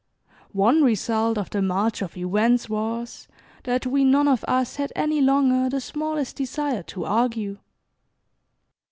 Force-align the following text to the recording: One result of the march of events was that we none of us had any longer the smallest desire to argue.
One 0.55 0.81
result 0.81 1.37
of 1.37 1.51
the 1.51 1.61
march 1.61 2.01
of 2.01 2.17
events 2.17 2.67
was 2.67 3.27
that 3.65 3.85
we 3.85 4.03
none 4.03 4.27
of 4.27 4.43
us 4.47 4.77
had 4.77 4.91
any 4.95 5.21
longer 5.21 5.69
the 5.69 5.79
smallest 5.79 6.37
desire 6.37 6.81
to 6.81 7.05
argue. 7.05 7.59